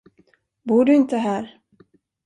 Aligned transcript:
Bor 0.65 0.85
du 0.85 0.93
inte 0.95 1.17
här? 1.17 1.59